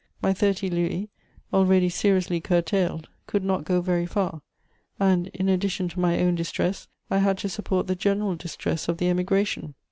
[0.19, 1.11] My thirty louis,
[1.53, 4.41] already seriously curtailed, could not go very far,
[4.99, 8.97] and, in addition to my own distress, I had to support the general distress of
[8.97, 9.75] the Emigration.